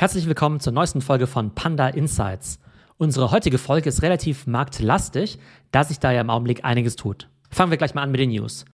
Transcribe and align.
Herzlich 0.00 0.26
willkommen 0.26 0.60
zur 0.60 0.72
neuesten 0.72 1.02
Folge 1.02 1.26
von 1.26 1.54
Panda 1.54 1.88
Insights. 1.88 2.58
Unsere 2.96 3.32
heutige 3.32 3.58
Folge 3.58 3.90
ist 3.90 4.00
relativ 4.00 4.46
marktlastig, 4.46 5.38
da 5.72 5.84
sich 5.84 5.98
da 5.98 6.10
ja 6.10 6.22
im 6.22 6.30
Augenblick 6.30 6.64
einiges 6.64 6.96
tut. 6.96 7.28
Fangen 7.50 7.70
wir 7.70 7.76
gleich 7.76 7.94
mal 7.94 8.00
an 8.00 8.10
mit 8.10 8.18
den 8.18 8.30
News. 8.30 8.64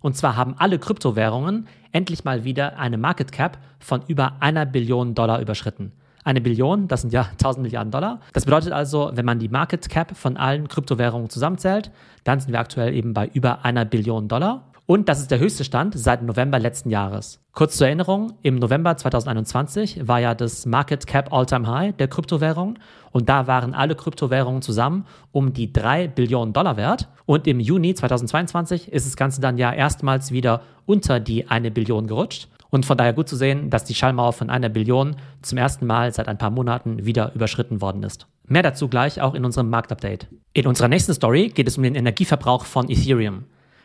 Und 0.00 0.16
zwar 0.16 0.36
haben 0.36 0.54
alle 0.58 0.78
Kryptowährungen 0.78 1.66
endlich 1.90 2.22
mal 2.22 2.44
wieder 2.44 2.78
eine 2.78 2.98
Market 2.98 3.32
Cap 3.32 3.58
von 3.80 4.02
über 4.06 4.36
einer 4.38 4.64
Billion 4.64 5.16
Dollar 5.16 5.40
überschritten. 5.40 5.90
Eine 6.22 6.40
Billion, 6.40 6.86
das 6.86 7.00
sind 7.00 7.12
ja 7.12 7.22
1000 7.32 7.64
Milliarden 7.64 7.90
Dollar. 7.90 8.20
Das 8.32 8.44
bedeutet 8.44 8.72
also, 8.72 9.10
wenn 9.12 9.24
man 9.24 9.40
die 9.40 9.48
Market 9.48 9.88
Cap 9.88 10.16
von 10.16 10.36
allen 10.36 10.68
Kryptowährungen 10.68 11.30
zusammenzählt, 11.30 11.90
dann 12.22 12.38
sind 12.38 12.52
wir 12.52 12.60
aktuell 12.60 12.94
eben 12.94 13.12
bei 13.12 13.26
über 13.26 13.64
einer 13.64 13.84
Billion 13.84 14.28
Dollar. 14.28 14.71
Und 14.92 15.08
das 15.08 15.20
ist 15.20 15.30
der 15.30 15.38
höchste 15.38 15.64
Stand 15.64 15.98
seit 15.98 16.22
November 16.22 16.58
letzten 16.58 16.90
Jahres. 16.90 17.40
Kurz 17.52 17.78
zur 17.78 17.86
Erinnerung, 17.86 18.34
im 18.42 18.56
November 18.56 18.94
2021 18.94 20.06
war 20.06 20.20
ja 20.20 20.34
das 20.34 20.66
Market 20.66 21.06
Cap 21.06 21.32
All-Time 21.32 21.66
High 21.66 21.96
der 21.96 22.08
Kryptowährung 22.08 22.78
und 23.10 23.30
da 23.30 23.46
waren 23.46 23.72
alle 23.72 23.94
Kryptowährungen 23.94 24.60
zusammen 24.60 25.06
um 25.30 25.54
die 25.54 25.72
3 25.72 26.08
Billionen 26.08 26.52
Dollar 26.52 26.76
wert. 26.76 27.08
Und 27.24 27.46
im 27.46 27.58
Juni 27.58 27.94
2022 27.94 28.92
ist 28.92 29.06
das 29.06 29.16
Ganze 29.16 29.40
dann 29.40 29.56
ja 29.56 29.72
erstmals 29.72 30.30
wieder 30.30 30.60
unter 30.84 31.20
die 31.20 31.48
1 31.48 31.72
Billion 31.72 32.06
gerutscht. 32.06 32.48
Und 32.68 32.84
von 32.84 32.98
daher 32.98 33.14
gut 33.14 33.30
zu 33.30 33.36
sehen, 33.36 33.70
dass 33.70 33.84
die 33.84 33.94
Schallmauer 33.94 34.34
von 34.34 34.50
einer 34.50 34.68
Billion 34.68 35.16
zum 35.40 35.56
ersten 35.56 35.86
Mal 35.86 36.12
seit 36.12 36.28
ein 36.28 36.36
paar 36.36 36.50
Monaten 36.50 37.06
wieder 37.06 37.34
überschritten 37.34 37.80
worden 37.80 38.02
ist. 38.02 38.26
Mehr 38.46 38.62
dazu 38.62 38.88
gleich 38.88 39.22
auch 39.22 39.32
in 39.32 39.46
unserem 39.46 39.70
Marktupdate. 39.70 40.26
In 40.52 40.66
unserer 40.66 40.88
nächsten 40.88 41.14
Story 41.14 41.48
geht 41.48 41.66
es 41.66 41.78
um 41.78 41.82
den 41.82 41.94
Energieverbrauch 41.94 42.66
von 42.66 42.90
Ethereum. 42.90 43.44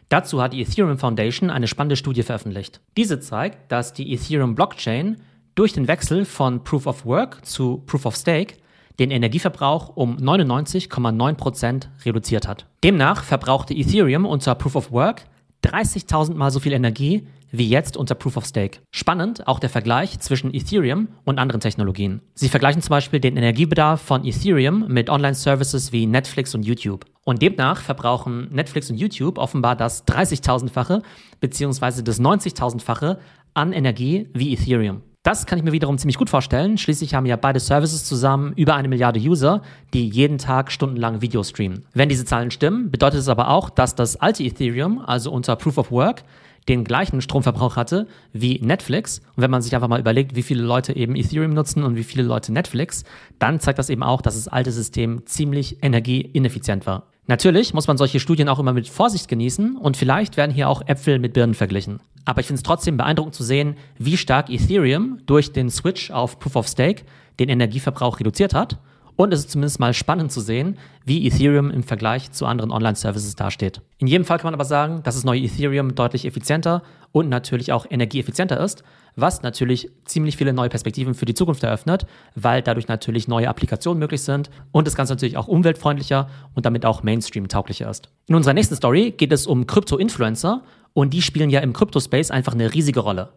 Dazu 0.10 0.42
hat 0.42 0.54
die 0.54 0.62
Ethereum 0.62 0.98
Foundation 0.98 1.50
eine 1.50 1.68
spannende 1.68 1.98
Studie 1.98 2.24
veröffentlicht. 2.24 2.80
Diese 2.96 3.20
zeigt, 3.20 3.72
dass 3.72 3.94
die 3.94 4.14
Ethereum 4.14 4.56
Blockchain 4.56 5.18
durch 5.56 5.74
den 5.74 5.88
Wechsel 5.88 6.24
von 6.24 6.64
Proof 6.64 6.88
of 6.88 7.06
Work 7.06 7.46
zu 7.46 7.84
Proof 7.86 8.06
of 8.06 8.16
Stake 8.16 8.56
den 9.00 9.12
Energieverbrauch 9.12 9.96
um 9.96 10.18
99,9% 10.18 11.88
reduziert 12.06 12.48
hat. 12.48 12.66
Demnach 12.84 13.24
verbrauchte 13.24 13.74
Ethereum 13.74 14.26
unter 14.26 14.56
Proof 14.56 14.76
of 14.76 14.92
Work 14.92 15.26
30.000 15.64 16.36
mal 16.36 16.52
so 16.52 16.60
viel 16.60 16.74
Energie 16.74 17.28
wie 17.52 17.68
jetzt 17.68 17.98
unter 17.98 18.16
Proof 18.16 18.38
of 18.38 18.46
Stake. 18.46 18.80
Spannend 18.92 19.48
auch 19.48 19.60
der 19.60 19.70
Vergleich 19.70 20.20
zwischen 20.20 20.54
Ethereum 20.54 21.08
und 21.24 21.40
anderen 21.40 21.62
Technologien. 21.62 22.22
Sie 22.34 22.50
vergleichen 22.50 22.82
zum 22.82 22.90
Beispiel 22.90 23.20
den 23.20 23.38
Energiebedarf 23.38 24.02
von 24.02 24.26
Ethereum 24.26 24.86
mit 24.88 25.10
Online-Services 25.10 25.92
wie 25.92 26.06
Netflix 26.06 26.54
und 26.56 26.64
YouTube. 26.64 27.06
Und 27.24 27.42
demnach 27.42 27.82
verbrauchen 27.82 28.50
Netflix 28.52 28.90
und 28.90 28.98
YouTube 28.98 29.38
offenbar 29.38 29.76
das 29.76 30.06
30.000-fache 30.08 31.02
bzw. 31.40 32.02
das 32.02 32.22
90.000-fache 32.22 33.18
an 33.54 33.74
Energie 33.74 34.30
wie 34.34 34.54
Ethereum. 34.54 35.02
Das 35.28 35.46
kann 35.46 35.60
ich 35.60 35.66
mir 35.66 35.74
wiederum 35.74 35.98
ziemlich 35.98 36.16
gut 36.16 36.30
vorstellen. 36.30 36.78
Schließlich 36.78 37.14
haben 37.14 37.26
ja 37.26 37.36
beide 37.36 37.60
Services 37.60 38.06
zusammen 38.06 38.54
über 38.56 38.76
eine 38.76 38.88
Milliarde 38.88 39.20
User, 39.20 39.62
die 39.94 40.08
jeden 40.08 40.38
Tag 40.38 40.72
stundenlang 40.72 41.20
Video 41.20 41.44
streamen. 41.44 41.84
Wenn 41.94 42.08
diese 42.08 42.24
Zahlen 42.24 42.50
stimmen, 42.50 42.92
bedeutet 42.92 43.20
es 43.20 43.28
aber 43.28 43.50
auch, 43.50 43.70
dass 43.70 43.94
das 43.94 44.16
alte 44.16 44.46
Ethereum, 44.46 45.00
also 45.06 45.30
unter 45.34 45.58
Proof 45.58 45.80
of 45.80 45.92
Work, 45.92 46.24
den 46.68 46.84
gleichen 46.84 47.22
Stromverbrauch 47.22 47.76
hatte 47.76 48.08
wie 48.34 48.60
Netflix. 48.62 49.20
Und 49.36 49.44
wenn 49.44 49.52
man 49.52 49.62
sich 49.62 49.74
einfach 49.76 49.88
mal 49.88 50.00
überlegt, 50.00 50.36
wie 50.36 50.44
viele 50.44 50.64
Leute 50.64 50.96
eben 50.96 51.16
Ethereum 51.16 51.54
nutzen 51.54 51.84
und 51.84 51.96
wie 51.96 52.04
viele 52.04 52.24
Leute 52.24 52.52
Netflix, 52.52 53.04
dann 53.40 53.60
zeigt 53.60 53.80
das 53.80 53.90
eben 53.90 54.04
auch, 54.04 54.22
dass 54.22 54.36
das 54.36 54.48
alte 54.48 54.72
System 54.72 55.26
ziemlich 55.26 55.84
energieineffizient 55.84 56.86
war. 56.86 57.08
Natürlich 57.28 57.74
muss 57.74 57.88
man 57.88 57.98
solche 57.98 58.20
Studien 58.22 58.48
auch 58.48 58.60
immer 58.60 58.72
mit 58.74 58.88
Vorsicht 58.88 59.28
genießen 59.28 59.76
und 59.76 59.98
vielleicht 59.98 60.38
werden 60.38 60.54
hier 60.54 60.70
auch 60.70 60.82
Äpfel 60.88 61.20
mit 61.20 61.34
Birnen 61.34 61.56
verglichen. 61.56 62.00
Aber 62.24 62.40
ich 62.40 62.48
finde 62.48 62.60
es 62.60 62.64
trotzdem 62.64 62.98
beeindruckend 62.98 63.36
zu 63.36 63.44
sehen, 63.44 63.76
wie 63.98 64.18
stark 64.18 64.50
Ethereum 64.50 65.20
durch 65.26 65.52
den 65.52 65.70
Switch 65.70 66.12
auf 66.12 66.40
Proof 66.40 66.56
of 66.56 66.68
Stake 66.68 67.04
den 67.40 67.50
Energieverbrauch 67.50 68.20
reduziert 68.20 68.54
hat 68.54 68.80
und 69.18 69.34
es 69.34 69.42
ist 69.42 69.52
zumindest 69.52 69.80
mal 69.82 69.94
spannend 69.94 70.32
zu 70.32 70.40
sehen, 70.40 70.78
wie 71.04 71.28
Ethereum 71.28 71.70
im 71.70 71.84
Vergleich 71.84 72.32
zu 72.32 72.46
anderen 72.46 72.72
Online-Services 72.72 73.36
dasteht. 73.36 73.82
In 73.98 74.08
jedem 74.08 74.24
Fall 74.24 74.38
kann 74.38 74.48
man 74.48 74.54
aber 74.54 74.64
sagen, 74.64 75.02
dass 75.04 75.16
das 75.16 75.26
neue 75.26 75.42
Ethereum 75.42 75.96
deutlich 75.96 76.26
effizienter 76.26 76.84
und 77.12 77.28
natürlich 77.28 77.74
auch 77.74 77.86
energieeffizienter 77.90 78.60
ist, 78.60 78.84
was 79.16 79.42
natürlich 79.42 79.90
ziemlich 80.06 80.38
viele 80.38 80.54
neue 80.54 80.70
Perspektiven 80.70 81.16
für 81.16 81.26
die 81.26 81.34
Zukunft 81.34 81.64
eröffnet, 81.64 82.06
weil 82.36 82.62
dadurch 82.62 82.88
natürlich 82.88 83.28
neue 83.28 83.50
Applikationen 83.50 84.00
möglich 84.00 84.22
sind 84.22 84.52
und 84.72 84.86
das 84.86 84.96
Ganze 84.96 85.14
natürlich 85.14 85.38
auch 85.38 85.48
umweltfreundlicher 85.48 86.30
und 86.54 86.66
damit 86.66 86.86
auch 86.86 87.02
Mainstream-tauglicher 87.02 87.90
ist. 87.90 88.10
In 88.28 88.36
unserer 88.36 88.54
nächsten 88.54 88.76
Story 88.76 89.12
geht 89.18 89.32
es 89.32 89.48
um 89.48 89.66
Krypto-Influencer 89.66 90.62
und 90.94 91.14
die 91.14 91.24
spielen 91.24 91.50
ja 91.50 91.62
im 91.62 91.74
Krypto-Space 91.74 92.30
einfach 92.30 92.54
eine 92.54 92.74
riesige 92.74 93.00
Rolle. 93.00 93.30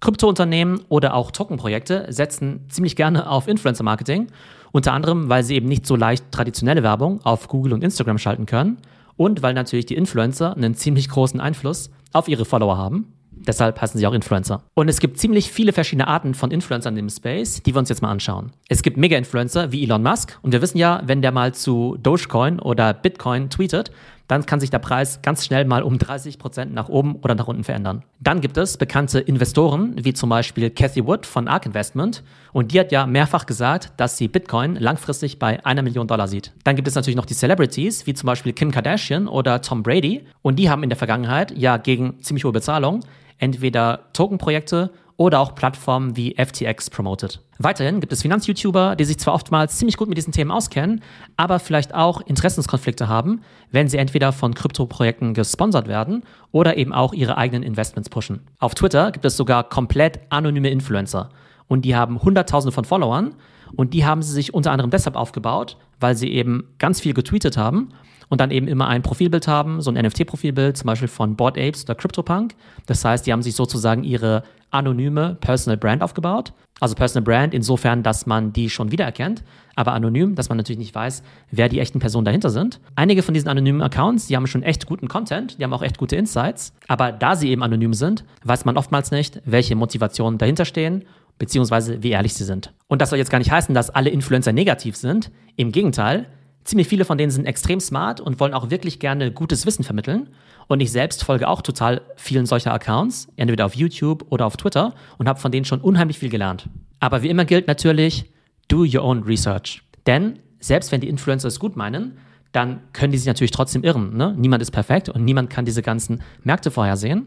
Kryptounternehmen 0.00 0.80
oder 0.88 1.14
auch 1.14 1.30
Tokenprojekte 1.30 2.06
setzen 2.10 2.66
ziemlich 2.68 2.96
gerne 2.96 3.30
auf 3.30 3.48
Influencer-Marketing, 3.48 4.28
unter 4.74 4.92
anderem, 4.92 5.28
weil 5.28 5.44
sie 5.44 5.54
eben 5.54 5.68
nicht 5.68 5.86
so 5.86 5.94
leicht 5.94 6.32
traditionelle 6.32 6.82
Werbung 6.82 7.20
auf 7.24 7.46
Google 7.46 7.74
und 7.74 7.84
Instagram 7.84 8.18
schalten 8.18 8.44
können 8.44 8.78
und 9.16 9.40
weil 9.40 9.54
natürlich 9.54 9.86
die 9.86 9.94
Influencer 9.94 10.56
einen 10.56 10.74
ziemlich 10.74 11.08
großen 11.08 11.40
Einfluss 11.40 11.90
auf 12.12 12.26
ihre 12.26 12.44
Follower 12.44 12.76
haben. 12.76 13.12
Deshalb 13.30 13.80
heißen 13.80 13.98
sie 13.98 14.06
auch 14.06 14.12
Influencer. 14.12 14.64
Und 14.74 14.88
es 14.88 14.98
gibt 14.98 15.18
ziemlich 15.18 15.52
viele 15.52 15.72
verschiedene 15.72 16.08
Arten 16.08 16.34
von 16.34 16.50
Influencern 16.50 16.96
im 16.96 17.08
Space, 17.08 17.62
die 17.62 17.72
wir 17.72 17.78
uns 17.78 17.88
jetzt 17.88 18.02
mal 18.02 18.10
anschauen. 18.10 18.50
Es 18.68 18.82
gibt 18.82 18.96
Mega-Influencer 18.96 19.70
wie 19.70 19.84
Elon 19.84 20.02
Musk. 20.02 20.40
Und 20.42 20.50
wir 20.50 20.60
wissen 20.60 20.78
ja, 20.78 21.02
wenn 21.04 21.22
der 21.22 21.30
mal 21.30 21.54
zu 21.54 21.96
Dogecoin 22.02 22.58
oder 22.58 22.94
Bitcoin 22.94 23.50
tweetet, 23.50 23.92
dann 24.28 24.46
kann 24.46 24.60
sich 24.60 24.70
der 24.70 24.78
Preis 24.78 25.20
ganz 25.22 25.44
schnell 25.44 25.64
mal 25.64 25.82
um 25.82 25.98
30 25.98 26.38
Prozent 26.38 26.72
nach 26.72 26.88
oben 26.88 27.16
oder 27.16 27.34
nach 27.34 27.46
unten 27.46 27.64
verändern. 27.64 28.02
Dann 28.20 28.40
gibt 28.40 28.56
es 28.56 28.76
bekannte 28.76 29.20
Investoren, 29.20 29.94
wie 30.02 30.14
zum 30.14 30.30
Beispiel 30.30 30.70
Cathy 30.70 31.06
Wood 31.06 31.26
von 31.26 31.48
ARK 31.48 31.66
Investment. 31.66 32.22
Und 32.52 32.72
die 32.72 32.80
hat 32.80 32.92
ja 32.92 33.06
mehrfach 33.06 33.46
gesagt, 33.46 33.92
dass 33.96 34.16
sie 34.16 34.28
Bitcoin 34.28 34.76
langfristig 34.76 35.38
bei 35.38 35.64
einer 35.64 35.82
Million 35.82 36.06
Dollar 36.06 36.28
sieht. 36.28 36.52
Dann 36.64 36.76
gibt 36.76 36.88
es 36.88 36.94
natürlich 36.94 37.16
noch 37.16 37.26
die 37.26 37.34
Celebrities, 37.34 38.06
wie 38.06 38.14
zum 38.14 38.26
Beispiel 38.26 38.52
Kim 38.52 38.70
Kardashian 38.70 39.28
oder 39.28 39.60
Tom 39.60 39.82
Brady. 39.82 40.24
Und 40.42 40.58
die 40.58 40.70
haben 40.70 40.82
in 40.82 40.88
der 40.90 40.98
Vergangenheit 40.98 41.56
ja 41.56 41.76
gegen 41.76 42.22
ziemlich 42.22 42.44
hohe 42.44 42.52
Bezahlung 42.52 43.00
entweder 43.38 44.10
Tokenprojekte 44.12 44.90
oder 45.16 45.40
auch 45.40 45.54
Plattformen 45.54 46.16
wie 46.16 46.34
FTX 46.36 46.90
promoted. 46.90 47.40
Weiterhin 47.58 48.00
gibt 48.00 48.12
es 48.12 48.22
Finanz-YouTuber, 48.22 48.96
die 48.96 49.04
sich 49.04 49.18
zwar 49.18 49.34
oftmals 49.34 49.76
ziemlich 49.76 49.96
gut 49.96 50.08
mit 50.08 50.18
diesen 50.18 50.32
Themen 50.32 50.50
auskennen, 50.50 51.02
aber 51.36 51.60
vielleicht 51.60 51.94
auch 51.94 52.20
Interessenskonflikte 52.20 53.08
haben, 53.08 53.42
wenn 53.70 53.88
sie 53.88 53.98
entweder 53.98 54.32
von 54.32 54.54
Kryptoprojekten 54.54 55.34
gesponsert 55.34 55.86
werden 55.86 56.24
oder 56.50 56.76
eben 56.76 56.92
auch 56.92 57.12
ihre 57.12 57.36
eigenen 57.36 57.62
Investments 57.62 58.08
pushen. 58.08 58.40
Auf 58.58 58.74
Twitter 58.74 59.12
gibt 59.12 59.24
es 59.24 59.36
sogar 59.36 59.68
komplett 59.68 60.20
anonyme 60.30 60.70
Influencer 60.70 61.30
und 61.68 61.84
die 61.84 61.94
haben 61.94 62.20
Hunderttausende 62.20 62.72
von 62.72 62.84
Followern 62.84 63.34
und 63.76 63.94
die 63.94 64.04
haben 64.04 64.22
sie 64.22 64.32
sich 64.32 64.52
unter 64.52 64.72
anderem 64.72 64.90
deshalb 64.90 65.16
aufgebaut, 65.16 65.76
weil 66.00 66.16
sie 66.16 66.32
eben 66.32 66.74
ganz 66.78 67.00
viel 67.00 67.14
getweetet 67.14 67.56
haben 67.56 67.90
und 68.34 68.40
dann 68.40 68.50
eben 68.50 68.66
immer 68.66 68.88
ein 68.88 69.02
Profilbild 69.02 69.46
haben, 69.46 69.80
so 69.80 69.92
ein 69.92 69.96
NFT-Profilbild, 69.96 70.76
zum 70.76 70.88
Beispiel 70.88 71.06
von 71.06 71.36
Bored 71.36 71.56
Apes 71.56 71.84
oder 71.84 71.94
CryptoPunk. 71.94 72.56
Das 72.86 73.04
heißt, 73.04 73.24
die 73.24 73.32
haben 73.32 73.42
sich 73.42 73.54
sozusagen 73.54 74.02
ihre 74.02 74.42
anonyme 74.72 75.36
Personal 75.40 75.76
Brand 75.76 76.02
aufgebaut. 76.02 76.52
Also 76.80 76.96
Personal 76.96 77.22
Brand 77.22 77.54
insofern, 77.54 78.02
dass 78.02 78.26
man 78.26 78.52
die 78.52 78.70
schon 78.70 78.90
wiedererkennt, 78.90 79.44
aber 79.76 79.92
anonym, 79.92 80.34
dass 80.34 80.48
man 80.48 80.58
natürlich 80.58 80.80
nicht 80.80 80.96
weiß, 80.96 81.22
wer 81.52 81.68
die 81.68 81.78
echten 81.78 82.00
Personen 82.00 82.24
dahinter 82.24 82.50
sind. 82.50 82.80
Einige 82.96 83.22
von 83.22 83.34
diesen 83.34 83.48
anonymen 83.48 83.82
Accounts, 83.82 84.26
die 84.26 84.34
haben 84.34 84.48
schon 84.48 84.64
echt 84.64 84.86
guten 84.86 85.06
Content, 85.06 85.56
die 85.60 85.62
haben 85.62 85.72
auch 85.72 85.82
echt 85.82 85.98
gute 85.98 86.16
Insights, 86.16 86.74
aber 86.88 87.12
da 87.12 87.36
sie 87.36 87.50
eben 87.50 87.62
anonym 87.62 87.94
sind, 87.94 88.24
weiß 88.42 88.64
man 88.64 88.76
oftmals 88.76 89.12
nicht, 89.12 89.40
welche 89.44 89.76
Motivationen 89.76 90.38
dahinter 90.38 90.64
stehen 90.64 91.04
beziehungsweise 91.38 92.02
wie 92.02 92.10
ehrlich 92.10 92.34
sie 92.34 92.44
sind. 92.44 92.72
Und 92.86 93.02
das 93.02 93.10
soll 93.10 93.18
jetzt 93.18 93.30
gar 93.30 93.38
nicht 93.38 93.50
heißen, 93.50 93.74
dass 93.74 93.90
alle 93.90 94.10
Influencer 94.10 94.52
negativ 94.52 94.96
sind. 94.96 95.30
Im 95.56 95.72
Gegenteil, 95.72 96.26
ziemlich 96.64 96.88
viele 96.88 97.04
von 97.04 97.18
denen 97.18 97.30
sind 97.30 97.46
extrem 97.46 97.80
smart 97.80 98.20
und 98.20 98.40
wollen 98.40 98.54
auch 98.54 98.70
wirklich 98.70 98.98
gerne 98.98 99.30
gutes 99.30 99.66
Wissen 99.66 99.84
vermitteln. 99.84 100.30
Und 100.66 100.80
ich 100.80 100.90
selbst 100.90 101.24
folge 101.24 101.48
auch 101.48 101.62
total 101.62 102.00
vielen 102.16 102.46
solcher 102.46 102.72
Accounts, 102.72 103.28
entweder 103.36 103.66
auf 103.66 103.74
YouTube 103.74 104.24
oder 104.30 104.46
auf 104.46 104.56
Twitter 104.56 104.94
und 105.18 105.28
habe 105.28 105.38
von 105.38 105.52
denen 105.52 105.66
schon 105.66 105.80
unheimlich 105.80 106.18
viel 106.18 106.30
gelernt. 106.30 106.68
Aber 107.00 107.22
wie 107.22 107.28
immer 107.28 107.44
gilt 107.44 107.66
natürlich, 107.66 108.32
do 108.68 108.80
your 108.80 109.04
own 109.04 109.22
research. 109.24 109.82
Denn 110.06 110.38
selbst 110.58 110.90
wenn 110.90 111.02
die 111.02 111.08
Influencer 111.08 111.48
es 111.48 111.60
gut 111.60 111.76
meinen, 111.76 112.18
dann 112.52 112.80
können 112.92 113.12
die 113.12 113.18
sich 113.18 113.26
natürlich 113.26 113.50
trotzdem 113.50 113.82
irren. 113.82 114.16
Ne? 114.16 114.34
Niemand 114.36 114.62
ist 114.62 114.70
perfekt 114.70 115.08
und 115.08 115.24
niemand 115.24 115.50
kann 115.50 115.64
diese 115.64 115.82
ganzen 115.82 116.22
Märkte 116.42 116.70
vorhersehen. 116.70 117.26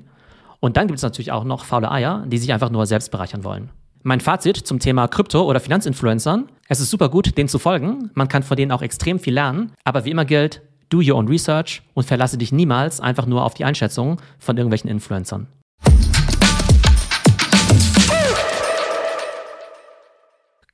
Und 0.59 0.77
dann 0.77 0.87
gibt 0.87 0.97
es 0.97 1.03
natürlich 1.03 1.31
auch 1.31 1.43
noch 1.43 1.65
faule 1.65 1.91
Eier, 1.91 2.25
die 2.27 2.37
sich 2.37 2.51
einfach 2.53 2.71
nur 2.71 2.85
selbst 2.87 3.11
bereichern 3.11 3.43
wollen. 3.43 3.69
Mein 4.03 4.21
Fazit 4.21 4.57
zum 4.57 4.79
Thema 4.79 5.07
Krypto- 5.07 5.43
oder 5.43 5.59
Finanzinfluencern. 5.59 6.49
Es 6.67 6.79
ist 6.79 6.91
super 6.91 7.09
gut, 7.09 7.37
denen 7.37 7.49
zu 7.49 7.59
folgen. 7.59 8.11
Man 8.13 8.27
kann 8.27 8.43
von 8.43 8.55
denen 8.55 8.71
auch 8.71 8.81
extrem 8.81 9.19
viel 9.19 9.33
lernen. 9.33 9.73
Aber 9.83 10.05
wie 10.05 10.11
immer 10.11 10.25
gilt, 10.25 10.61
do 10.89 10.99
your 10.99 11.15
own 11.15 11.27
research 11.27 11.81
und 11.93 12.05
verlasse 12.05 12.37
dich 12.37 12.51
niemals 12.51 13.01
einfach 13.01 13.25
nur 13.25 13.43
auf 13.43 13.55
die 13.55 13.65
Einschätzungen 13.65 14.17
von 14.37 14.55
irgendwelchen 14.55 14.89
Influencern. 14.89 15.47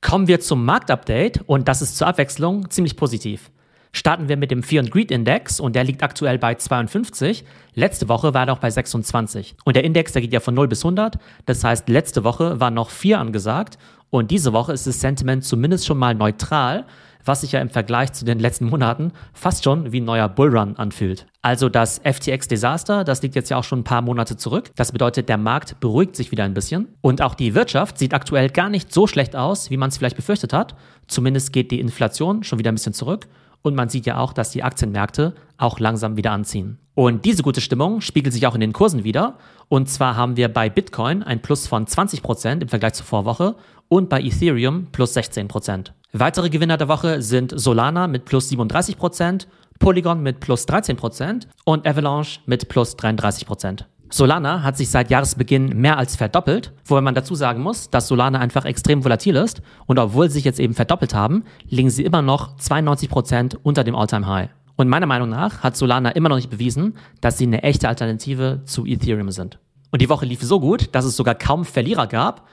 Kommen 0.00 0.28
wir 0.28 0.40
zum 0.40 0.64
Marktupdate 0.64 1.40
und 1.46 1.66
das 1.66 1.80
ist 1.80 1.96
zur 1.96 2.06
Abwechslung 2.06 2.70
ziemlich 2.70 2.96
positiv. 2.96 3.50
Starten 3.96 4.28
wir 4.28 4.36
mit 4.36 4.50
dem 4.50 4.64
Fear 4.64 4.82
and 4.82 4.90
Greed 4.90 5.12
Index 5.12 5.60
und 5.60 5.76
der 5.76 5.84
liegt 5.84 6.02
aktuell 6.02 6.36
bei 6.36 6.56
52. 6.56 7.44
Letzte 7.74 8.08
Woche 8.08 8.34
war 8.34 8.42
er 8.42 8.46
noch 8.46 8.58
bei 8.58 8.68
26. 8.68 9.54
Und 9.64 9.76
der 9.76 9.84
Index, 9.84 10.12
der 10.12 10.20
geht 10.20 10.32
ja 10.32 10.40
von 10.40 10.52
0 10.52 10.66
bis 10.66 10.84
100. 10.84 11.16
Das 11.46 11.62
heißt, 11.62 11.88
letzte 11.88 12.24
Woche 12.24 12.58
war 12.58 12.72
noch 12.72 12.90
4 12.90 13.20
angesagt 13.20 13.78
und 14.10 14.32
diese 14.32 14.52
Woche 14.52 14.72
ist 14.72 14.88
das 14.88 15.00
Sentiment 15.00 15.44
zumindest 15.44 15.86
schon 15.86 15.98
mal 15.98 16.14
neutral 16.14 16.86
was 17.24 17.40
sich 17.40 17.52
ja 17.52 17.60
im 17.60 17.70
Vergleich 17.70 18.12
zu 18.12 18.24
den 18.24 18.38
letzten 18.38 18.66
Monaten 18.66 19.12
fast 19.32 19.64
schon 19.64 19.92
wie 19.92 20.00
ein 20.00 20.04
neuer 20.04 20.28
Bullrun 20.28 20.76
anfühlt. 20.76 21.26
Also 21.42 21.68
das 21.68 22.00
FTX-Desaster, 22.04 23.04
das 23.04 23.22
liegt 23.22 23.34
jetzt 23.34 23.50
ja 23.50 23.56
auch 23.56 23.64
schon 23.64 23.80
ein 23.80 23.84
paar 23.84 24.02
Monate 24.02 24.36
zurück. 24.36 24.70
Das 24.76 24.92
bedeutet, 24.92 25.28
der 25.28 25.38
Markt 25.38 25.80
beruhigt 25.80 26.16
sich 26.16 26.30
wieder 26.30 26.44
ein 26.44 26.54
bisschen. 26.54 26.88
Und 27.00 27.22
auch 27.22 27.34
die 27.34 27.54
Wirtschaft 27.54 27.98
sieht 27.98 28.14
aktuell 28.14 28.50
gar 28.50 28.68
nicht 28.68 28.92
so 28.92 29.06
schlecht 29.06 29.36
aus, 29.36 29.70
wie 29.70 29.76
man 29.76 29.88
es 29.88 29.98
vielleicht 29.98 30.16
befürchtet 30.16 30.52
hat. 30.52 30.74
Zumindest 31.06 31.52
geht 31.52 31.70
die 31.70 31.80
Inflation 31.80 32.44
schon 32.44 32.58
wieder 32.58 32.72
ein 32.72 32.76
bisschen 32.76 32.94
zurück. 32.94 33.26
Und 33.64 33.74
man 33.74 33.88
sieht 33.88 34.04
ja 34.04 34.18
auch, 34.18 34.34
dass 34.34 34.50
die 34.50 34.62
Aktienmärkte 34.62 35.32
auch 35.56 35.78
langsam 35.78 36.18
wieder 36.18 36.32
anziehen. 36.32 36.78
Und 36.94 37.24
diese 37.24 37.42
gute 37.42 37.62
Stimmung 37.62 38.02
spiegelt 38.02 38.34
sich 38.34 38.46
auch 38.46 38.54
in 38.54 38.60
den 38.60 38.74
Kursen 38.74 39.04
wieder. 39.04 39.38
Und 39.70 39.88
zwar 39.88 40.16
haben 40.16 40.36
wir 40.36 40.52
bei 40.52 40.68
Bitcoin 40.68 41.22
ein 41.22 41.40
Plus 41.40 41.66
von 41.66 41.86
20% 41.86 42.60
im 42.60 42.68
Vergleich 42.68 42.92
zur 42.92 43.06
Vorwoche 43.06 43.56
und 43.88 44.10
bei 44.10 44.20
Ethereum 44.20 44.88
plus 44.92 45.16
16%. 45.16 45.92
Weitere 46.12 46.50
Gewinner 46.50 46.76
der 46.76 46.88
Woche 46.88 47.22
sind 47.22 47.58
Solana 47.58 48.06
mit 48.06 48.26
plus 48.26 48.50
37%, 48.50 49.46
Polygon 49.78 50.22
mit 50.22 50.40
plus 50.40 50.68
13% 50.68 51.46
und 51.64 51.86
Avalanche 51.86 52.40
mit 52.44 52.68
plus 52.68 52.96
33%. 52.98 53.84
Solana 54.14 54.62
hat 54.62 54.76
sich 54.76 54.90
seit 54.90 55.10
Jahresbeginn 55.10 55.70
mehr 55.70 55.98
als 55.98 56.14
verdoppelt, 56.14 56.72
wobei 56.84 57.00
man 57.00 57.16
dazu 57.16 57.34
sagen 57.34 57.60
muss, 57.60 57.90
dass 57.90 58.06
Solana 58.06 58.38
einfach 58.38 58.64
extrem 58.64 59.04
volatil 59.04 59.34
ist 59.34 59.60
und 59.86 59.98
obwohl 59.98 60.28
sie 60.28 60.34
sich 60.34 60.44
jetzt 60.44 60.60
eben 60.60 60.72
verdoppelt 60.72 61.14
haben, 61.14 61.42
liegen 61.68 61.90
sie 61.90 62.04
immer 62.04 62.22
noch 62.22 62.56
92% 62.58 63.56
unter 63.64 63.82
dem 63.82 63.96
Alltime 63.96 64.28
high 64.28 64.50
Und 64.76 64.86
meiner 64.86 65.06
Meinung 65.06 65.30
nach 65.30 65.64
hat 65.64 65.76
Solana 65.76 66.10
immer 66.10 66.28
noch 66.28 66.36
nicht 66.36 66.48
bewiesen, 66.48 66.96
dass 67.20 67.38
sie 67.38 67.46
eine 67.46 67.64
echte 67.64 67.88
Alternative 67.88 68.60
zu 68.66 68.86
Ethereum 68.86 69.32
sind. 69.32 69.58
Und 69.90 70.00
die 70.00 70.08
Woche 70.08 70.26
lief 70.26 70.42
so 70.42 70.60
gut, 70.60 70.94
dass 70.94 71.04
es 71.04 71.16
sogar 71.16 71.34
kaum 71.34 71.64
Verlierer 71.64 72.06
gab 72.06 72.46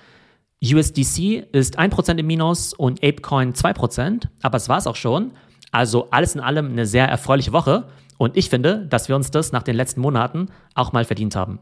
USDC 0.64 1.48
ist 1.52 1.78
1% 1.78 2.18
im 2.18 2.26
Minus 2.26 2.74
und 2.74 3.04
ApeCoin 3.04 3.54
2%, 3.54 4.24
aber 4.42 4.58
es 4.58 4.68
war 4.68 4.80
es 4.80 4.88
auch 4.88 4.96
schon. 4.96 5.30
Also 5.72 6.08
alles 6.10 6.34
in 6.34 6.42
allem 6.42 6.72
eine 6.72 6.88
sehr 6.88 7.08
erfreuliche 7.08 7.54
Woche 7.54 7.86
und 8.22 8.38
ich 8.38 8.52
finde, 8.52 8.86
dass 8.88 9.08
wir 9.08 9.16
uns 9.16 9.32
das 9.32 9.52
nach 9.52 9.64
den 9.64 9.76
letzten 9.76 10.00
Monaten 10.00 10.50
auch 10.76 10.94
mal 10.94 11.06
verdient 11.06 11.36
haben. 11.36 11.58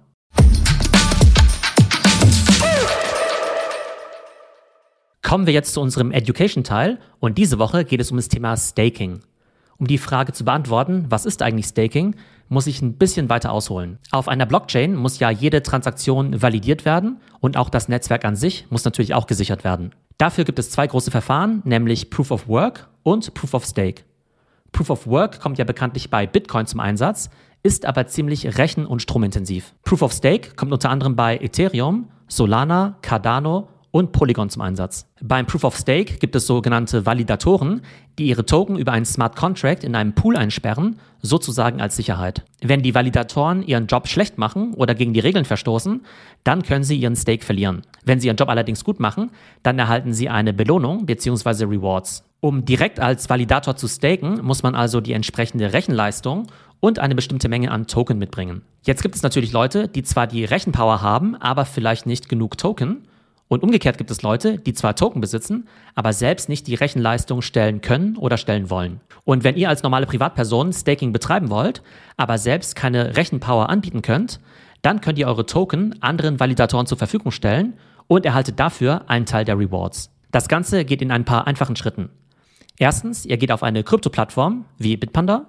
Kommen 5.22 5.46
wir 5.46 5.54
jetzt 5.54 5.74
zu 5.74 5.80
unserem 5.80 6.12
Education-Teil 6.12 7.00
und 7.22 7.38
diese 7.38 7.60
Woche 7.60 7.86
geht 7.86 8.02
es 8.02 8.12
um 8.12 8.18
das 8.18 8.28
Thema 8.28 8.58
Staking. 8.58 9.22
Um 9.78 9.88
die 9.88 9.98
Frage 9.98 10.34
zu 10.34 10.44
beantworten, 10.44 11.06
was 11.08 11.26
ist 11.26 11.42
eigentlich 11.42 11.68
Staking, 11.68 12.18
muss 12.50 12.68
ich 12.68 12.82
ein 12.82 12.98
bisschen 12.98 13.30
weiter 13.30 13.54
ausholen. 13.54 13.98
Auf 14.12 14.28
einer 14.28 14.46
Blockchain 14.46 14.96
muss 14.96 15.20
ja 15.20 15.30
jede 15.30 15.64
Transaktion 15.64 16.42
validiert 16.42 16.84
werden 16.84 17.22
und 17.40 17.56
auch 17.56 17.70
das 17.70 17.88
Netzwerk 17.88 18.26
an 18.26 18.36
sich 18.36 18.66
muss 18.70 18.84
natürlich 18.84 19.14
auch 19.14 19.28
gesichert 19.28 19.64
werden. 19.64 19.96
Dafür 20.18 20.44
gibt 20.44 20.60
es 20.60 20.72
zwei 20.72 20.88
große 20.88 21.10
Verfahren, 21.10 21.62
nämlich 21.64 22.10
Proof 22.10 22.32
of 22.32 22.50
Work 22.50 22.90
und 23.04 23.34
Proof 23.34 23.54
of 23.54 23.64
Stake. 23.64 24.09
Proof 24.72 24.90
of 24.90 25.08
Work 25.08 25.40
kommt 25.40 25.58
ja 25.58 25.66
bekanntlich 25.66 26.10
bei 26.10 26.28
Bitcoin 26.28 26.66
zum 26.66 26.80
Einsatz, 26.80 27.30
ist 27.64 27.86
aber 27.86 28.08
ziemlich 28.08 28.58
rechen- 28.58 28.86
und 28.86 29.02
stromintensiv. 29.02 29.74
Proof 29.84 30.02
of 30.02 30.14
Stake 30.14 30.56
kommt 30.56 30.72
unter 30.72 30.90
anderem 30.90 31.16
bei 31.16 31.38
Ethereum, 31.38 32.10
Solana, 32.28 32.98
Cardano 33.02 33.68
und 33.92 34.12
Polygon 34.12 34.50
zum 34.50 34.62
Einsatz. 34.62 35.08
Beim 35.22 35.46
Proof 35.46 35.64
of 35.64 35.76
Stake 35.76 36.18
gibt 36.18 36.36
es 36.36 36.46
sogenannte 36.46 37.06
Validatoren, 37.06 37.82
die 38.18 38.28
ihre 38.28 38.46
Token 38.46 38.78
über 38.78 38.92
einen 38.92 39.06
Smart 39.06 39.36
Contract 39.36 39.84
in 39.84 39.96
einem 39.96 40.14
Pool 40.14 40.36
einsperren, 40.36 41.00
sozusagen 41.22 41.82
als 41.82 41.96
Sicherheit. 41.96 42.44
Wenn 42.62 42.82
die 42.82 42.96
Validatoren 42.96 43.64
ihren 43.64 43.88
Job 43.88 44.08
schlecht 44.08 44.38
machen 44.38 44.74
oder 44.74 44.96
gegen 44.96 45.14
die 45.14 45.20
Regeln 45.20 45.46
verstoßen, 45.46 46.02
dann 46.44 46.64
können 46.64 46.84
sie 46.84 46.98
ihren 46.98 47.16
Stake 47.16 47.44
verlieren. 47.44 47.82
Wenn 48.06 48.20
sie 48.20 48.28
ihren 48.28 48.38
Job 48.38 48.50
allerdings 48.50 48.84
gut 48.84 49.00
machen, 49.00 49.32
dann 49.64 49.80
erhalten 49.80 50.14
sie 50.14 50.30
eine 50.30 50.54
Belohnung 50.54 51.06
bzw. 51.06 51.66
Rewards. 51.66 52.24
Um 52.42 52.64
direkt 52.64 53.00
als 53.00 53.30
Validator 53.30 53.76
zu 53.76 53.88
staken, 53.88 54.42
muss 54.44 54.64
man 54.64 54.76
also 54.76 55.02
die 55.02 55.12
entsprechende 55.12 55.74
Rechenleistung 55.74 56.48
und 56.80 57.00
eine 57.00 57.16
bestimmte 57.16 57.50
Menge 57.50 57.72
an 57.72 57.88
Token 57.88 58.18
mitbringen. 58.18 58.62
Jetzt 58.84 59.02
gibt 59.02 59.16
es 59.16 59.24
natürlich 59.24 59.52
Leute, 59.52 59.90
die 59.90 60.04
zwar 60.04 60.28
die 60.28 60.46
Rechenpower 60.46 61.02
haben, 61.02 61.36
aber 61.36 61.66
vielleicht 61.66 62.06
nicht 62.06 62.30
genug 62.30 62.58
Token 62.58 63.04
und 63.50 63.64
umgekehrt 63.64 63.98
gibt 63.98 64.12
es 64.12 64.22
Leute, 64.22 64.58
die 64.60 64.74
zwar 64.74 64.96
Token 64.96 65.20
besitzen, 65.20 65.68
aber 65.96 66.14
selbst 66.14 66.48
nicht 66.48 66.68
die 66.68 66.76
Rechenleistung 66.76 67.42
stellen 67.42 67.82
können 67.82 68.16
oder 68.16 68.38
stellen 68.38 68.70
wollen. 68.70 69.02
Und 69.26 69.44
wenn 69.44 69.58
ihr 69.58 69.70
als 69.70 69.84
normale 69.84 70.06
Privatperson 70.06 70.72
Staking 70.72 71.12
betreiben 71.12 71.50
wollt, 71.50 71.82
aber 72.16 72.38
selbst 72.38 72.76
keine 72.76 73.18
Rechenpower 73.18 73.70
anbieten 73.70 74.04
könnt, 74.04 74.40
dann 74.84 75.02
könnt 75.02 75.18
ihr 75.18 75.28
eure 75.28 75.48
Token 75.48 76.02
anderen 76.02 76.40
Validatoren 76.40 76.86
zur 76.86 77.00
Verfügung 77.00 77.32
stellen 77.32 77.74
und 78.08 78.26
erhaltet 78.26 78.60
dafür 78.60 79.10
einen 79.10 79.26
Teil 79.26 79.46
der 79.46 79.58
Rewards. 79.58 80.12
Das 80.32 80.48
Ganze 80.48 80.86
geht 80.86 81.02
in 81.02 81.12
ein 81.12 81.26
paar 81.26 81.48
einfachen 81.48 81.76
Schritten. 81.76 82.10
Erstens, 82.78 83.26
ihr 83.26 83.38
geht 83.38 83.52
auf 83.52 83.64
eine 83.64 83.84
Krypto-Plattform 83.84 84.66
wie 84.78 84.96
Bitpanda. 84.96 85.48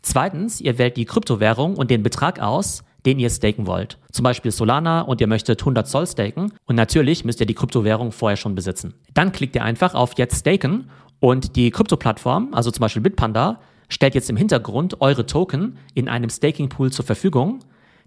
Zweitens, 0.00 0.60
ihr 0.60 0.78
wählt 0.78 0.96
die 0.96 1.04
Kryptowährung 1.04 1.76
und 1.76 1.90
den 1.90 2.02
Betrag 2.02 2.40
aus, 2.40 2.82
den 3.06 3.18
ihr 3.18 3.30
staken 3.30 3.66
wollt. 3.66 3.98
Zum 4.12 4.24
Beispiel 4.24 4.50
Solana 4.50 5.02
und 5.02 5.20
ihr 5.20 5.26
möchtet 5.26 5.60
100 5.62 5.88
Zoll 5.88 6.06
staken 6.06 6.52
und 6.66 6.76
natürlich 6.76 7.24
müsst 7.24 7.40
ihr 7.40 7.46
die 7.46 7.54
Kryptowährung 7.54 8.12
vorher 8.12 8.36
schon 8.36 8.54
besitzen. 8.54 8.94
Dann 9.14 9.32
klickt 9.32 9.54
ihr 9.54 9.64
einfach 9.64 9.94
auf 9.94 10.18
Jetzt 10.18 10.40
staken 10.40 10.90
und 11.20 11.56
die 11.56 11.70
Krypto-Plattform, 11.70 12.52
also 12.52 12.70
zum 12.70 12.82
Beispiel 12.82 13.02
Bitpanda, 13.02 13.60
stellt 13.88 14.14
jetzt 14.14 14.28
im 14.28 14.36
Hintergrund 14.36 15.00
eure 15.00 15.26
Token 15.26 15.78
in 15.94 16.08
einem 16.08 16.28
Staking-Pool 16.28 16.92
zur 16.92 17.04
Verfügung. 17.04 17.60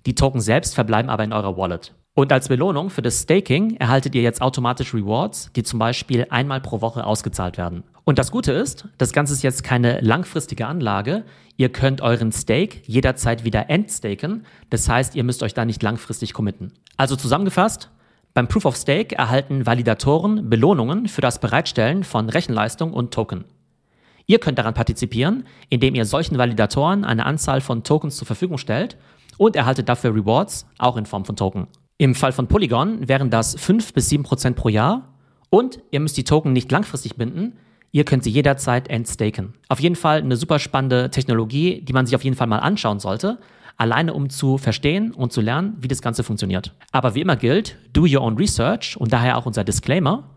Die 0.06 0.16
Token 0.16 0.42
selbst 0.42 0.76
verbleiben 0.76 1.10
aber 1.10 1.24
in 1.24 1.34
eurer 1.34 1.58
Wallet. 1.58 1.94
Und 2.16 2.34
als 2.34 2.50
Belohnung 2.50 2.90
für 2.90 3.02
das 3.02 3.22
Staking 3.22 3.78
erhaltet 3.78 4.14
ihr 4.14 4.22
jetzt 4.22 4.42
automatisch 4.42 4.94
Rewards, 4.94 5.52
die 5.56 5.64
zum 5.64 5.80
Beispiel 5.80 6.28
einmal 6.30 6.60
pro 6.60 6.82
Woche 6.82 7.06
ausgezahlt 7.06 7.58
werden. 7.58 7.84
Und 8.10 8.18
das 8.18 8.32
Gute 8.32 8.54
ist, 8.54 8.88
das 8.98 9.14
Ganze 9.14 9.34
ist 9.34 9.44
jetzt 9.44 9.64
keine 9.64 10.02
langfristige 10.02 10.66
Anlage. 10.66 11.26
Ihr 11.58 11.70
könnt 11.70 12.02
euren 12.02 12.32
Stake 12.32 12.80
jederzeit 12.88 13.44
wieder 13.44 13.70
entstaken. 13.70 14.48
Das 14.72 14.90
heißt, 14.90 15.14
ihr 15.14 15.24
müsst 15.24 15.44
euch 15.44 15.54
da 15.54 15.64
nicht 15.64 15.84
langfristig 15.84 16.34
committen. 16.34 16.74
Also 16.98 17.16
zusammengefasst, 17.16 17.92
beim 18.34 18.48
Proof 18.48 18.66
of 18.66 18.78
Stake 18.78 19.16
erhalten 19.16 19.68
Validatoren 19.68 20.50
Belohnungen 20.50 21.08
für 21.08 21.22
das 21.22 21.40
Bereitstellen 21.40 22.04
von 22.04 22.30
Rechenleistung 22.30 22.94
und 22.94 23.14
Token. 23.14 23.46
Ihr 24.26 24.40
könnt 24.40 24.58
daran 24.58 24.74
partizipieren, 24.74 25.44
indem 25.70 25.94
ihr 25.94 26.06
solchen 26.06 26.40
Validatoren 26.40 27.06
eine 27.06 27.28
Anzahl 27.28 27.62
von 27.62 27.84
Tokens 27.84 28.18
zur 28.18 28.26
Verfügung 28.26 28.58
stellt 28.58 28.98
und 29.38 29.56
erhaltet 29.56 29.88
dafür 29.88 30.16
Rewards, 30.16 30.66
auch 30.80 30.98
in 30.98 31.06
Form 31.06 31.26
von 31.26 31.36
Token. 31.36 31.68
Im 32.00 32.16
Fall 32.16 32.32
von 32.32 32.48
Polygon 32.48 33.08
wären 33.08 33.30
das 33.30 33.54
5 33.54 33.94
bis 33.94 34.10
7 34.10 34.24
Prozent 34.24 34.56
pro 34.56 34.70
Jahr 34.70 35.10
und 35.52 35.80
ihr 35.92 36.00
müsst 36.00 36.18
die 36.18 36.24
Token 36.24 36.54
nicht 36.54 36.72
langfristig 36.72 37.16
binden, 37.16 37.54
ihr 37.92 38.04
könnt 38.04 38.24
sie 38.24 38.30
jederzeit 38.30 38.88
entstaken. 38.90 39.54
Auf 39.68 39.80
jeden 39.80 39.96
Fall 39.96 40.20
eine 40.20 40.36
super 40.36 40.60
spannende 40.60 41.10
Technologie, 41.10 41.82
die 41.82 41.94
man 41.94 42.06
sich 42.06 42.16
auf 42.16 42.24
jeden 42.24 42.36
Fall 42.36 42.48
mal 42.48 42.60
anschauen 42.60 43.00
sollte, 43.00 43.40
alleine 43.78 44.14
um 44.14 44.30
zu 44.30 44.58
verstehen 44.58 45.12
und 45.12 45.32
zu 45.32 45.42
lernen, 45.42 45.78
wie 45.80 45.88
das 45.88 46.02
Ganze 46.02 46.24
funktioniert. 46.24 46.74
Aber 46.92 47.16
wie 47.16 47.22
immer 47.22 47.36
gilt, 47.36 47.78
do 47.94 48.02
your 48.02 48.22
own 48.22 48.38
research 48.38 48.98
und 48.98 49.14
daher 49.14 49.38
auch 49.38 49.46
unser 49.46 49.64
Disclaimer. 49.64 50.30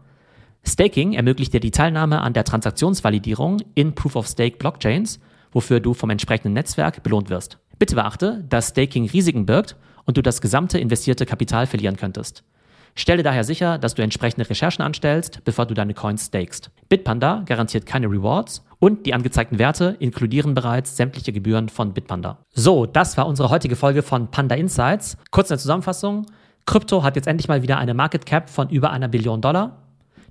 Staking 0.65 1.15
ermöglicht 1.15 1.53
dir 1.53 1.61
die 1.61 1.73
Teilnahme 1.73 2.21
an 2.21 2.35
der 2.35 2.45
Transaktionsvalidierung 2.45 3.59
in 3.75 3.95
Proof 3.95 4.15
of 4.15 4.29
Stake 4.29 4.59
Blockchains, 4.59 5.19
wofür 5.51 5.81
du 5.81 5.93
vom 5.93 6.11
entsprechenden 6.11 6.53
Netzwerk 6.53 7.03
belohnt 7.03 7.31
wirst. 7.31 7.59
Bitte 7.79 7.97
beachte, 7.97 8.45
dass 8.49 8.69
Staking 8.69 9.09
Risiken 9.09 9.45
birgt 9.45 9.77
und 10.05 10.17
du 10.17 10.23
das 10.23 10.41
gesamte 10.41 10.79
investierte 10.79 11.27
Kapital 11.27 11.67
verlieren 11.67 11.97
könntest. 11.97 12.45
Stelle 12.95 13.23
daher 13.23 13.45
sicher, 13.45 13.79
dass 13.79 13.95
du 13.95 14.03
entsprechende 14.03 14.49
Recherchen 14.49 14.83
anstellst, 14.83 15.43
bevor 15.45 15.67
du 15.67 15.75
deine 15.75 15.95
Coins 15.95 16.27
stakest. 16.27 16.71
Bitpanda 16.89 17.43
garantiert 17.47 17.87
keine 17.87 18.09
Rewards 18.09 18.65
und 18.79 19.07
die 19.07 19.15
angezeigten 19.15 19.59
Werte 19.59 19.97
inkludieren 19.99 20.55
bereits 20.55 20.97
sämtliche 20.97 21.33
Gebühren 21.33 21.69
von 21.69 21.95
Bitpanda. 21.95 22.39
So, 22.53 22.85
das 22.85 23.17
war 23.17 23.27
unsere 23.27 23.49
heutige 23.49 23.77
Folge 23.77 24.03
von 24.03 24.31
Panda 24.31 24.57
Insights. 24.57 25.17
Kurz 25.31 25.51
eine 25.51 25.59
Zusammenfassung. 25.59 26.27
Krypto 26.67 27.03
hat 27.03 27.17
jetzt 27.17 27.29
endlich 27.29 27.49
mal 27.49 27.63
wieder 27.63 27.79
eine 27.79 27.95
Market 27.95 28.27
Cap 28.27 28.51
von 28.51 28.69
über 28.69 28.91
einer 28.91 29.09
Billion 29.09 29.41
Dollar. 29.41 29.79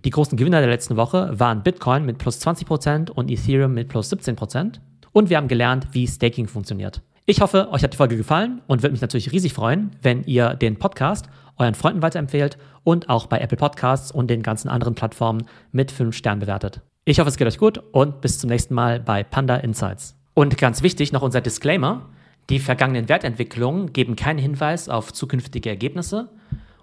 Die 0.06 0.10
großen 0.10 0.38
Gewinner 0.38 0.60
der 0.60 0.70
letzten 0.70 0.98
Woche 0.98 1.32
waren 1.40 1.64
Bitcoin 1.64 2.06
mit 2.06 2.18
plus 2.18 2.40
20% 2.40 3.10
und 3.10 3.30
Ethereum 3.30 3.74
mit 3.74 3.88
plus 3.88 4.12
17%. 4.12 4.80
Und 5.12 5.30
wir 5.30 5.38
haben 5.38 5.48
gelernt, 5.48 5.88
wie 5.92 6.08
Staking 6.08 6.48
funktioniert. 6.48 7.02
Ich 7.26 7.42
hoffe, 7.42 7.70
euch 7.72 7.84
hat 7.84 7.94
die 7.94 7.98
Folge 7.98 8.18
gefallen 8.18 8.62
und 8.68 8.82
würde 8.82 8.94
mich 8.94 9.02
natürlich 9.02 9.32
riesig 9.32 9.54
freuen, 9.54 9.92
wenn 10.02 10.24
ihr 10.24 10.56
den 10.56 10.80
Podcast 10.80 11.28
euren 11.62 11.76
Freunden 11.76 12.02
weiterempfehlt 12.02 12.58
und 12.84 13.10
auch 13.10 13.28
bei 13.28 13.40
Apple 13.40 13.58
Podcasts 13.58 14.12
und 14.12 14.30
den 14.30 14.44
ganzen 14.44 14.70
anderen 14.70 14.96
Plattformen 14.96 15.46
mit 15.72 15.92
5 15.92 16.16
Sternen 16.16 16.42
bewertet. 16.42 16.82
Ich 17.06 17.20
hoffe, 17.20 17.30
es 17.30 17.38
geht 17.38 17.48
euch 17.48 17.58
gut 17.58 17.82
und 17.92 18.22
bis 18.22 18.40
zum 18.40 18.50
nächsten 18.50 18.74
Mal 18.74 19.00
bei 19.00 19.24
Panda 19.24 19.56
Insights. 19.56 20.16
Und 20.34 20.58
ganz 20.58 20.84
wichtig 20.84 21.12
noch 21.12 21.22
unser 21.22 21.42
Disclaimer. 21.42 22.10
Die 22.50 22.60
vergangenen 22.60 23.10
Wertentwicklungen 23.10 23.94
geben 23.94 24.16
keinen 24.16 24.40
Hinweis 24.40 24.90
auf 24.90 25.14
zukünftige 25.14 25.70
Ergebnisse 25.70 26.30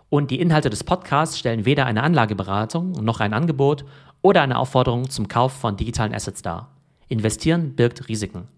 und 0.08 0.30
die 0.30 0.40
Inhalte 0.40 0.70
des 0.70 0.84
Podcasts 0.84 1.38
stellen 1.38 1.64
weder 1.64 1.86
eine 1.86 2.02
Anlageberatung 2.02 2.92
noch 2.92 3.20
ein 3.20 3.34
Angebot 3.34 3.84
oder 4.22 4.42
eine 4.42 4.58
Aufforderung 4.58 5.10
zum 5.10 5.28
Kauf 5.28 5.52
von 5.52 5.76
digitalen 5.76 6.14
Assets 6.14 6.42
dar. 6.42 6.74
Investieren 7.08 7.74
birgt 7.74 8.08
Risiken. 8.08 8.48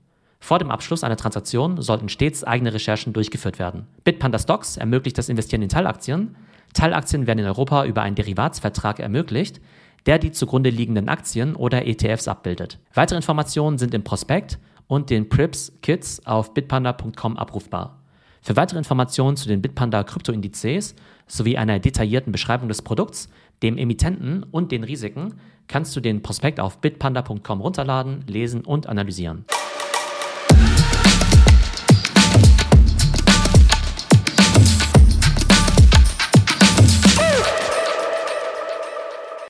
Vor 0.41 0.59
dem 0.59 0.71
Abschluss 0.71 1.05
einer 1.05 1.17
Transaktion 1.17 1.81
sollten 1.81 2.09
stets 2.09 2.43
eigene 2.43 2.73
Recherchen 2.73 3.13
durchgeführt 3.13 3.59
werden. 3.59 3.87
Bitpanda 4.05 4.39
Stocks 4.39 4.79
ermöglicht 4.79 5.19
das 5.19 5.29
Investieren 5.29 5.63
in 5.63 5.69
Teilaktien. 5.69 6.35
Teilaktien 6.73 7.27
werden 7.27 7.41
in 7.41 7.47
Europa 7.47 7.85
über 7.85 8.03
einen 8.03 8.17
Derivatsvertrag 8.17 8.99
ermöglicht, 8.99 9.61
der 10.07 10.19
die 10.19 10.33
zugrunde 10.33 10.71
liegenden 10.71 11.09
Aktien 11.09 11.55
oder 11.55 11.87
ETFs 11.87 12.27
abbildet. 12.27 12.79
Weitere 12.95 13.17
Informationen 13.17 13.79
sind 13.79 13.95
im 13.95 14.03
Prospekt 14.03 14.59
und 14.87 15.11
den 15.11 15.29
Prips 15.29 15.73
Kits 15.83 16.27
auf 16.27 16.55
bitpanda.com 16.55 17.37
abrufbar. 17.37 18.01
Für 18.43 18.57
weitere 18.57 18.79
Informationen 18.79 19.37
zu 19.37 19.47
den 19.49 19.61
Bitpanda 19.61 20.03
Kryptoindizes 20.03 20.97
sowie 21.27 21.59
einer 21.59 21.79
detaillierten 21.79 22.33
Beschreibung 22.33 22.69
des 22.69 22.81
Produkts, 22.81 23.29
dem 23.63 23.77
Emittenten 23.77 24.45
und 24.51 24.73
den 24.73 24.85
Risiken 24.85 25.35
kannst 25.69 25.95
du 25.95 26.01
den 26.01 26.23
Prospekt 26.23 26.59
auf 26.59 26.81
bitpanda.com 26.81 27.61
runterladen, 27.61 28.25
lesen 28.27 28.63
und 28.63 28.89
analysieren. 28.89 29.45